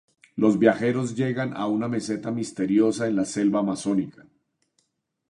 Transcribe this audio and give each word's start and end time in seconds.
Los 0.35 0.57
viajeros 0.57 1.13
llegan 1.15 1.55
a 1.55 1.67
una 1.67 1.87
meseta 1.87 2.31
misteriosa 2.31 3.05
en 3.05 3.17
la 3.17 3.23
selva 3.23 3.59
amazónica. 3.59 4.25